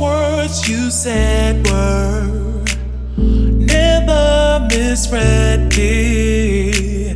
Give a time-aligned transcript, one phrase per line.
[0.00, 2.64] words you said were
[3.16, 7.14] never misread me.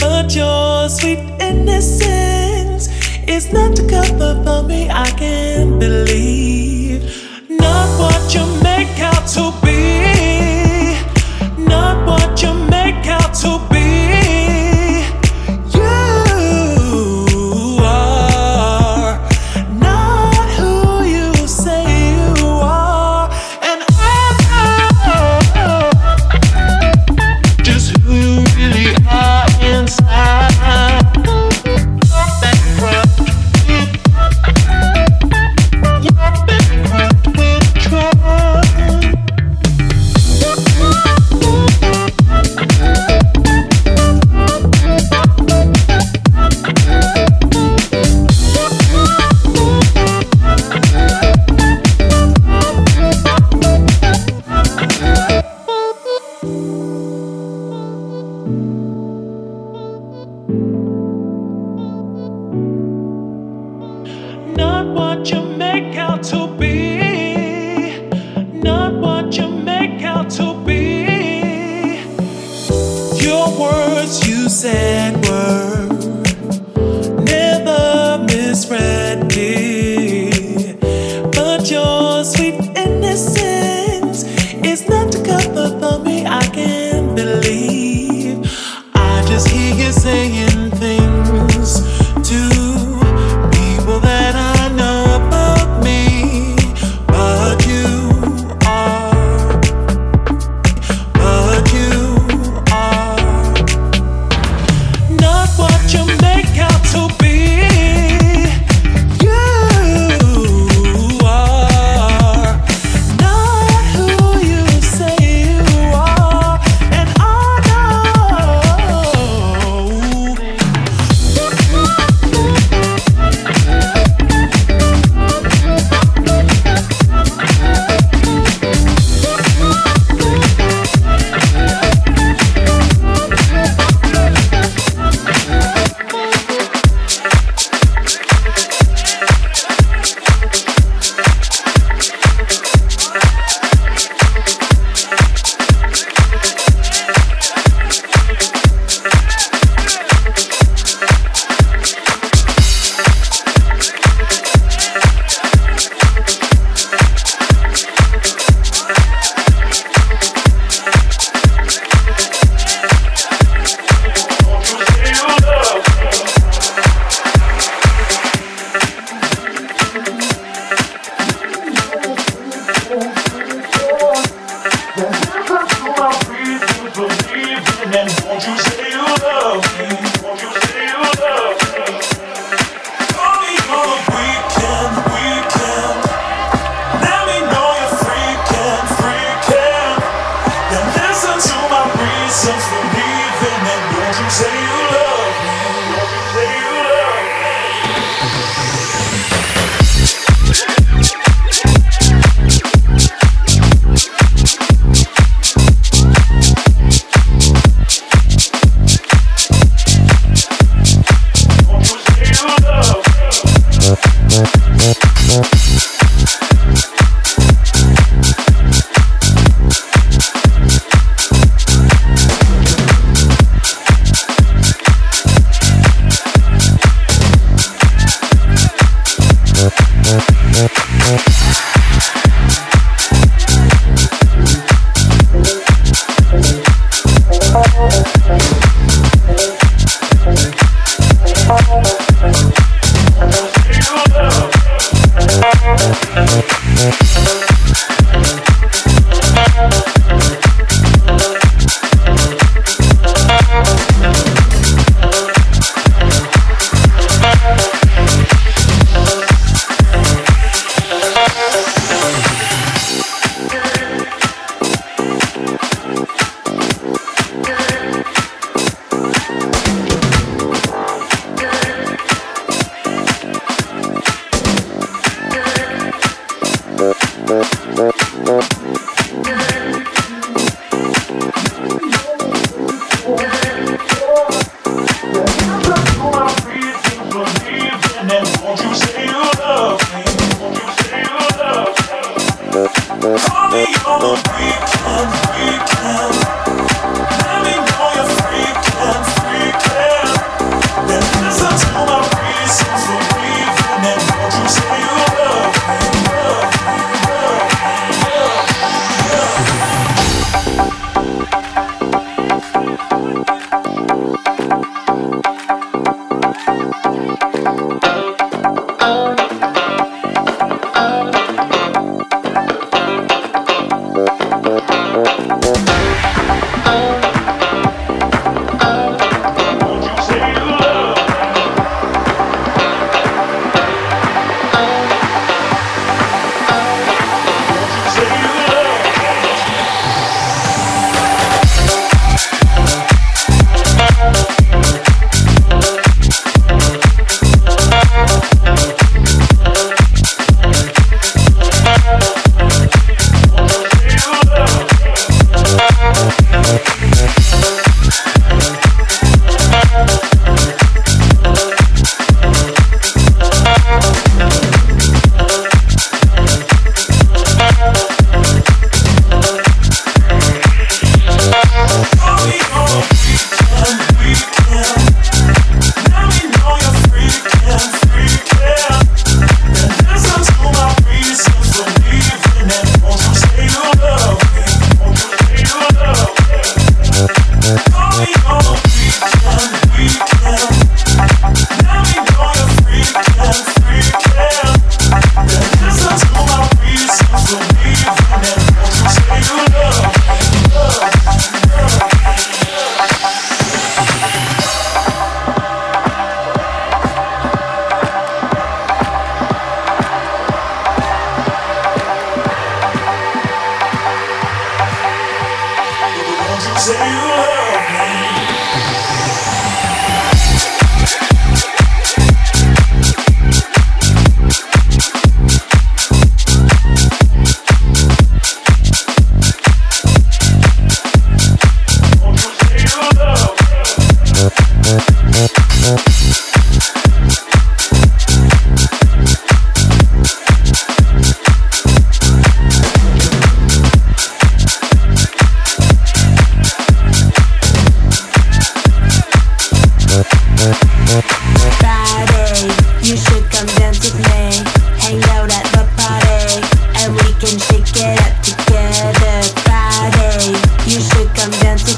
[0.00, 2.88] But your sweet innocence
[3.26, 4.88] is not to cover for me.
[4.90, 7.02] I can't believe
[7.48, 10.07] not what you make out to be.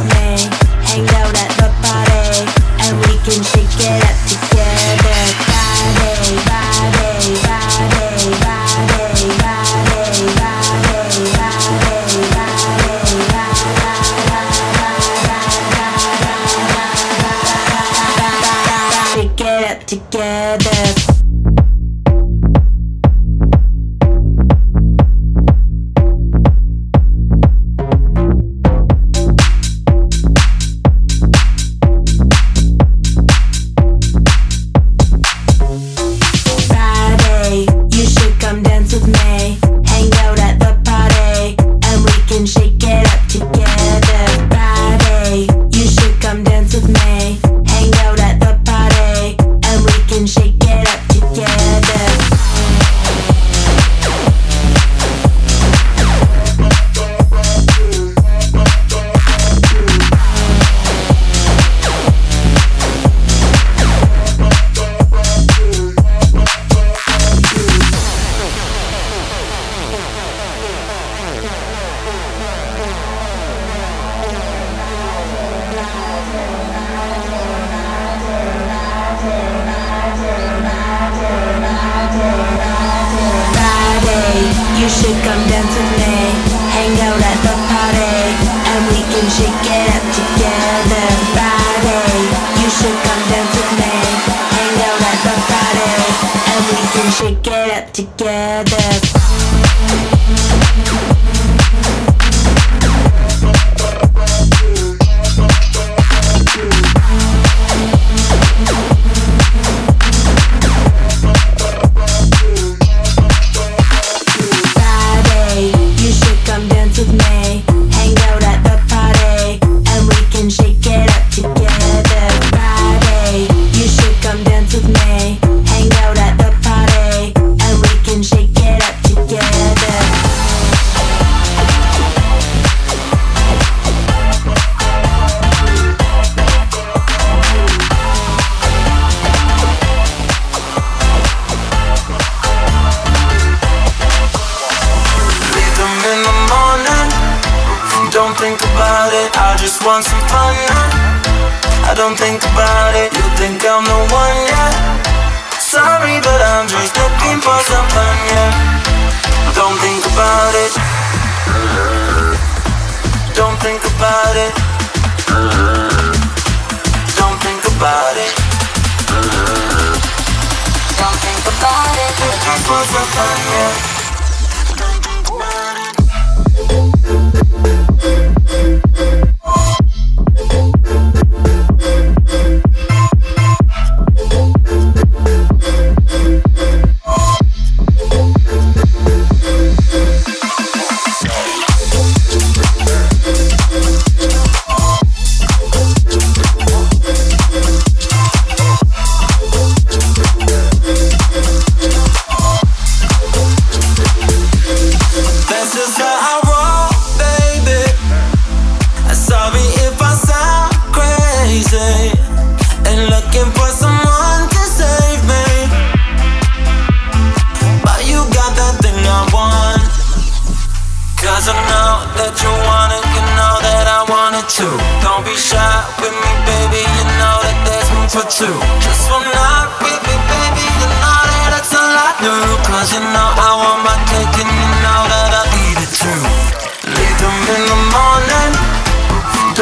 [0.08, 0.59] Think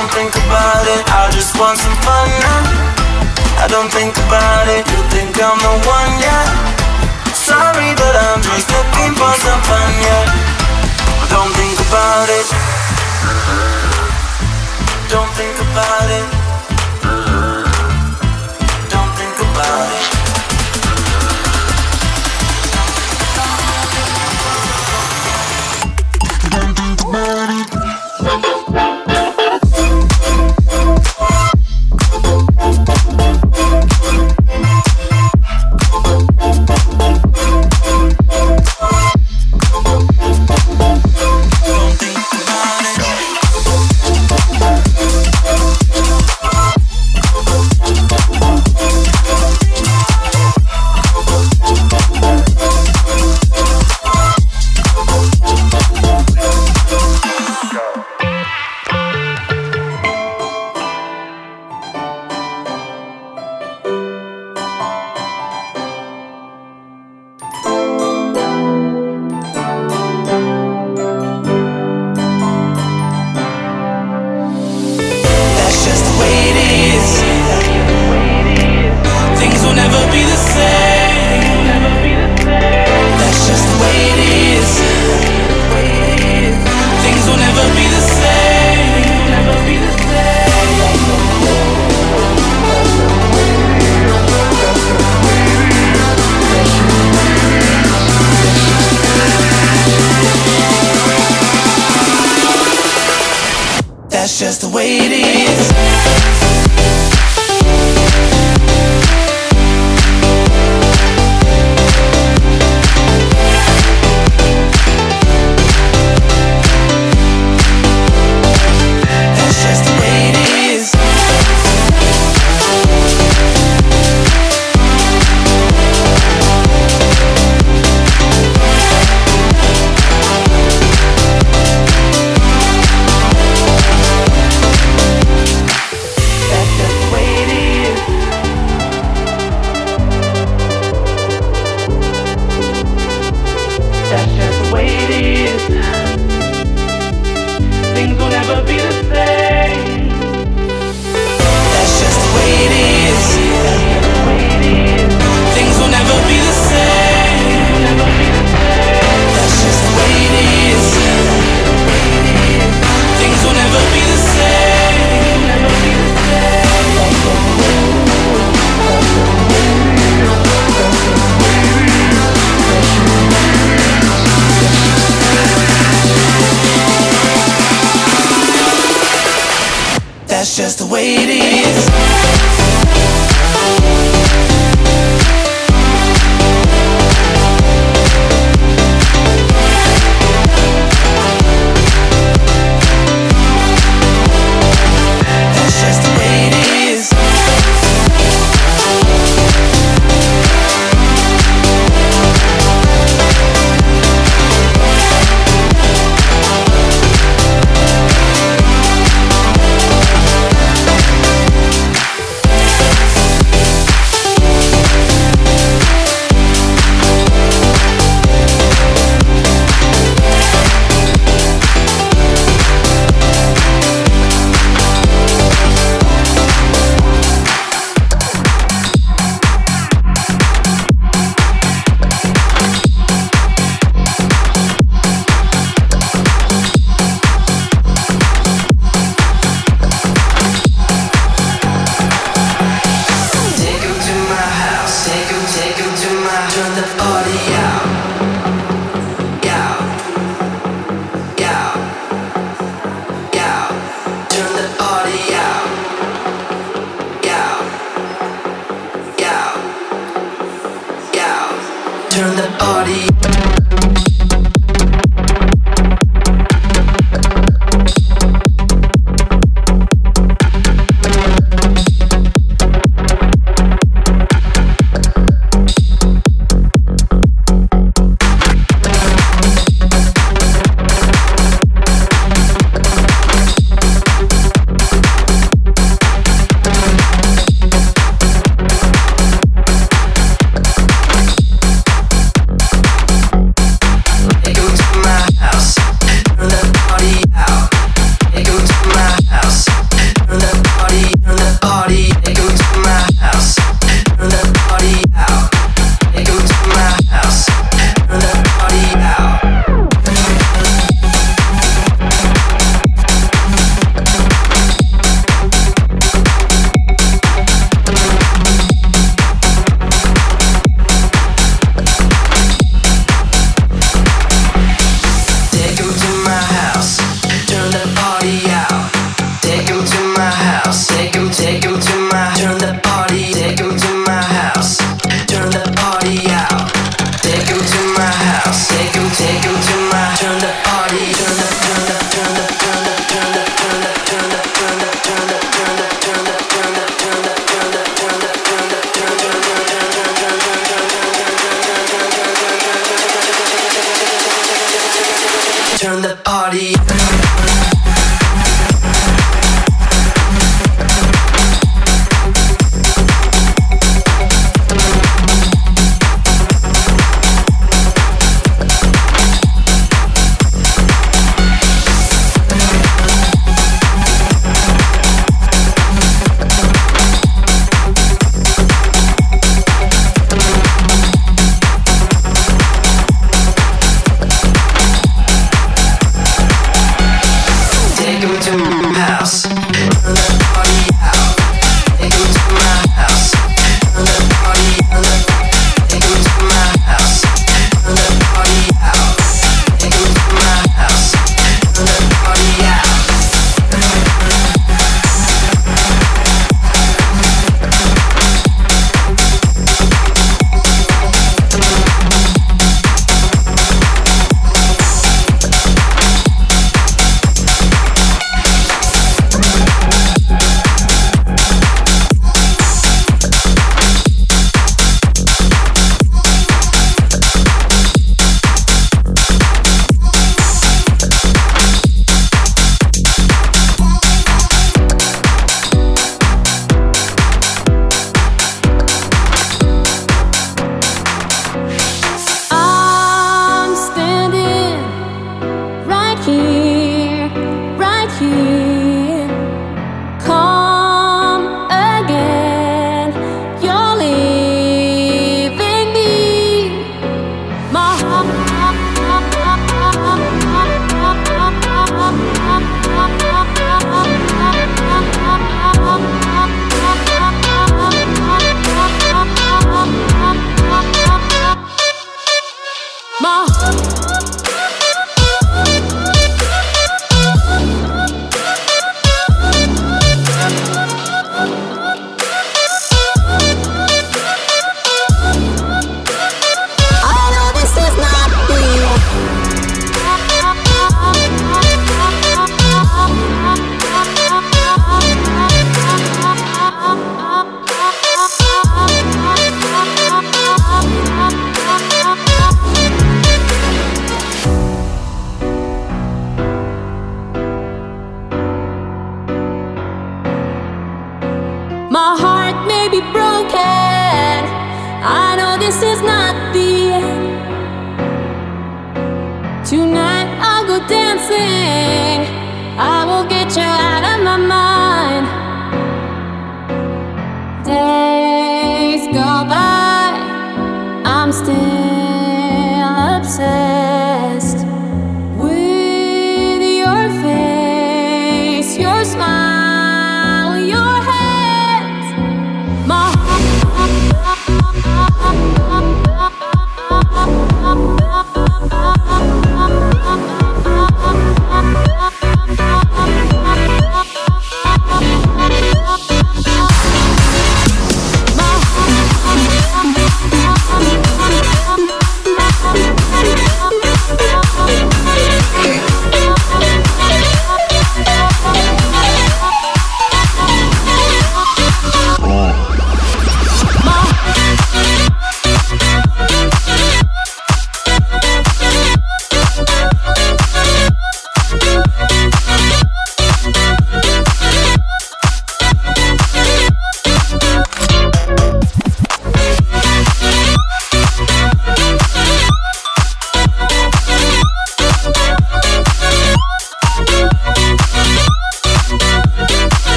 [0.00, 1.04] don't think about it.
[1.12, 2.62] I just want some fun now.
[3.60, 4.88] I don't think about it.
[4.88, 6.48] You think I'm the one, yeah?
[7.36, 10.24] Sorry, but I'm just looking for some fun, yeah.
[11.28, 12.48] Don't think about it.
[15.12, 16.39] Don't think about it.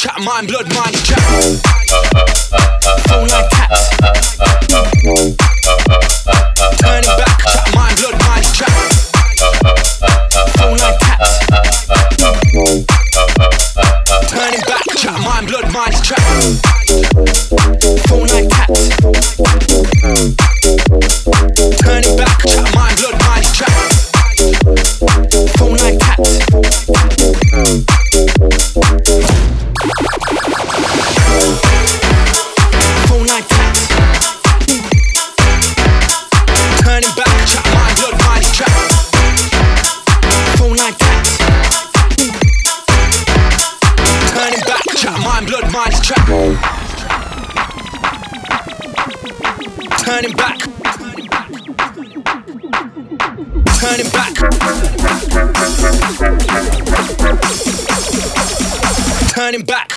[0.00, 2.19] Chat mine, blood mind chat.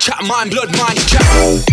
[0.03, 1.72] Chat mine, blood mind chat.